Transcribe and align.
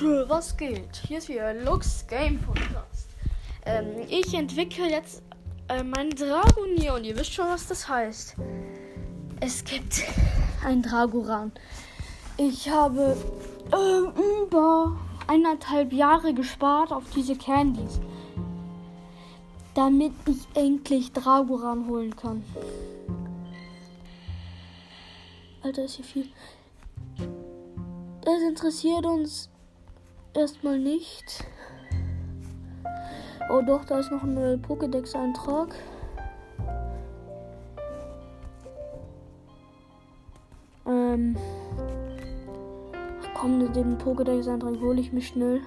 Leute, 0.00 0.28
was 0.28 0.56
geht? 0.56 0.96
Hier 1.06 1.18
ist 1.18 1.28
wieder 1.28 1.54
Lux 1.54 2.06
Game 2.06 2.38
Podcast. 2.40 3.08
Ähm, 3.64 4.02
ich 4.08 4.34
entwickle 4.34 4.90
jetzt 4.90 5.22
äh, 5.68 5.82
meinen 5.82 6.10
Dragonier 6.10 6.94
und 6.94 7.04
ihr 7.04 7.16
wisst 7.16 7.32
schon, 7.32 7.46
was 7.46 7.66
das 7.66 7.88
heißt. 7.88 8.36
Es 9.40 9.64
gibt 9.64 10.02
ein 10.64 10.82
Dragoran. 10.82 11.52
Ich 12.36 12.68
habe 12.68 13.16
äh, 13.72 14.44
über 14.44 14.98
eineinhalb 15.28 15.92
Jahre 15.92 16.34
gespart 16.34 16.92
auf 16.92 17.04
diese 17.14 17.36
Candies, 17.36 18.00
damit 19.74 20.12
ich 20.26 20.46
endlich 20.60 21.12
Dragoran 21.12 21.88
holen 21.88 22.14
kann. 22.14 22.44
Alter, 25.62 25.84
ist 25.84 25.94
hier 25.96 26.04
viel. 26.04 26.28
Das 28.22 28.42
interessiert 28.42 29.06
uns 29.06 29.48
erstmal 30.36 30.78
nicht. 30.78 31.44
Oh 33.48 33.62
doch, 33.62 33.84
da 33.84 33.98
ist 33.98 34.10
noch 34.10 34.22
ein 34.22 34.62
Pokédex-Eintrag. 34.62 35.74
Ähm. 40.86 41.36
Ach 43.22 43.28
komm, 43.34 43.72
den 43.72 43.98
Pokédex-Eintrag 43.98 44.80
hole 44.80 45.00
ich 45.00 45.12
mir 45.12 45.22
schnell. 45.22 45.60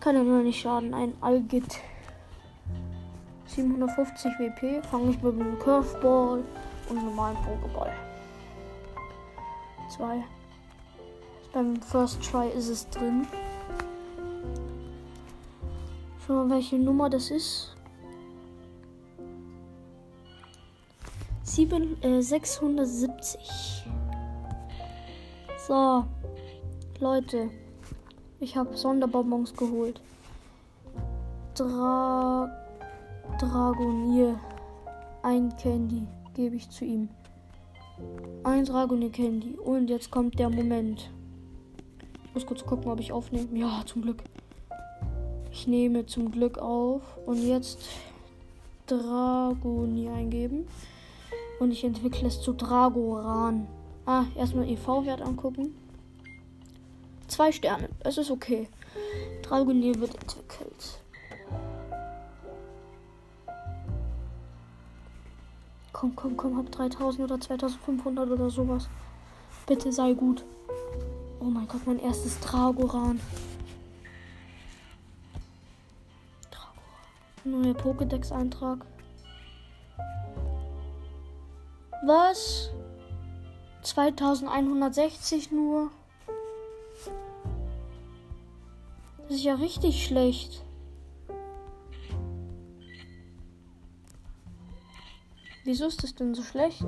Kann 0.00 0.16
ja 0.16 0.22
nur 0.22 0.42
nicht 0.42 0.60
schaden. 0.60 0.94
Ein 0.94 1.14
Algit. 1.20 1.80
750 3.46 4.32
WP. 4.38 4.82
Fange 4.86 5.10
ich 5.10 5.22
mit 5.22 5.34
einem 5.34 5.58
Curveball 5.58 6.42
und 6.88 7.04
normalen 7.04 7.36
Pokéball. 7.36 7.92
Zwei. 9.88 10.24
Beim 11.52 11.76
First 11.82 12.22
Try 12.22 12.48
ist 12.48 12.68
es 12.68 12.88
drin. 12.88 13.26
Schau 16.26 16.32
mal, 16.32 16.50
welche 16.50 16.78
Nummer 16.78 17.10
das 17.10 17.30
ist. 17.30 17.76
7, 21.42 22.02
äh, 22.02 22.22
670. 22.22 23.84
So. 25.66 26.04
Leute. 27.00 27.50
Ich 28.40 28.56
habe 28.56 28.74
Sonderbonbons 28.74 29.54
geholt. 29.54 30.00
Dra 31.54 32.50
Dragonier. 33.38 34.40
Ein 35.22 35.54
Candy 35.56 36.06
gebe 36.32 36.56
ich 36.56 36.70
zu 36.70 36.86
ihm. 36.86 37.10
Ein 38.42 38.64
Dragonier 38.64 39.10
Candy. 39.10 39.58
Und 39.58 39.90
jetzt 39.90 40.10
kommt 40.10 40.38
der 40.38 40.48
Moment. 40.48 41.10
Ich 42.32 42.34
muss 42.34 42.46
kurz 42.46 42.64
gucken, 42.64 42.90
ob 42.90 42.98
ich 42.98 43.12
aufnehme. 43.12 43.46
Ja, 43.58 43.82
zum 43.84 44.00
Glück. 44.00 44.22
Ich 45.50 45.66
nehme 45.66 46.06
zum 46.06 46.30
Glück 46.30 46.56
auf. 46.56 47.02
Und 47.26 47.46
jetzt 47.46 47.78
Dragonier 48.86 50.14
eingeben. 50.14 50.66
Und 51.60 51.72
ich 51.72 51.84
entwickle 51.84 52.28
es 52.28 52.40
zu 52.40 52.54
Dragoran. 52.54 53.66
Ah, 54.06 54.24
erstmal 54.34 54.66
EV-Wert 54.66 55.20
angucken. 55.20 55.74
Zwei 57.28 57.52
Sterne. 57.52 57.90
Es 58.00 58.16
ist 58.16 58.30
okay. 58.30 58.66
Dragonier 59.42 60.00
wird 60.00 60.14
entwickelt. 60.14 61.00
Komm, 65.92 66.16
komm, 66.16 66.34
komm, 66.38 66.56
hab 66.56 66.72
3000 66.72 67.24
oder 67.24 67.38
2500 67.38 68.30
oder 68.30 68.48
sowas. 68.48 68.88
Bitte 69.66 69.92
sei 69.92 70.14
gut. 70.14 70.46
Oh 71.42 71.46
mein 71.46 71.66
Gott, 71.66 71.84
mein 71.88 71.98
erstes 71.98 72.38
Dragoran. 72.38 73.20
Dragoran. 76.52 77.62
Neuer 77.62 77.74
Pokédex-Eintrag. 77.74 78.86
Was? 82.06 82.70
2160 83.82 85.50
nur. 85.50 85.90
Das 89.22 89.32
ist 89.32 89.42
ja 89.42 89.56
richtig 89.56 90.06
schlecht. 90.06 90.62
Wieso 95.64 95.86
ist 95.86 96.04
das 96.04 96.14
denn 96.14 96.36
so 96.36 96.44
schlecht? 96.44 96.86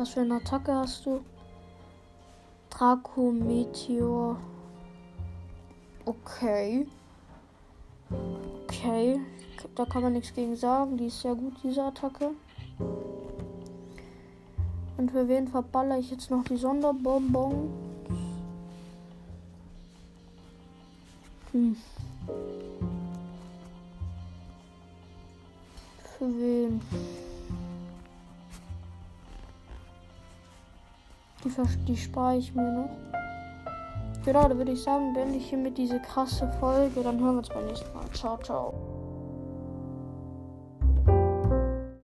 Was 0.00 0.08
für 0.08 0.20
eine 0.22 0.36
Attacke 0.36 0.72
hast 0.74 1.04
du? 1.04 1.20
Draco 2.70 3.30
Meteor. 3.32 4.40
Okay. 6.06 6.86
Okay. 8.62 9.20
Da 9.74 9.84
kann 9.84 10.02
man 10.02 10.14
nichts 10.14 10.32
gegen 10.32 10.56
sagen. 10.56 10.96
Die 10.96 11.08
ist 11.08 11.20
sehr 11.20 11.34
gut, 11.34 11.52
diese 11.62 11.84
Attacke. 11.84 12.30
Und 14.96 15.10
für 15.10 15.28
wen 15.28 15.46
verballer 15.46 15.98
ich 15.98 16.10
jetzt 16.10 16.30
noch 16.30 16.44
die 16.44 16.56
Sonderbonbon? 16.56 17.68
Hm. 21.52 21.76
Für 26.16 26.24
wen? 26.24 26.80
Die, 31.44 31.50
die 31.86 31.96
spare 31.96 32.36
ich 32.36 32.54
mir 32.54 32.70
noch. 32.72 32.90
Genau, 34.24 34.48
da 34.48 34.56
würde 34.56 34.72
ich 34.72 34.82
sagen, 34.82 35.14
beende 35.14 35.38
ich 35.38 35.48
hiermit 35.48 35.78
diese 35.78 35.98
krasse 36.00 36.50
Folge. 36.60 37.02
Dann 37.02 37.18
hören 37.18 37.34
wir 37.34 37.38
uns 37.38 37.48
beim 37.48 37.66
nächsten 37.66 37.92
Mal. 37.94 38.04
Ciao, 38.12 38.36
ciao. 38.38 38.99